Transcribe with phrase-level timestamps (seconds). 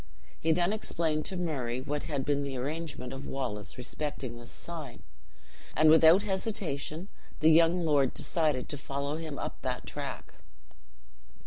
[0.39, 5.03] He then explained to Murray what had been the arrangement of Wallace respecting this sign,
[5.75, 7.07] and without hesitation
[7.39, 10.33] the young lord decided to follow him up that track.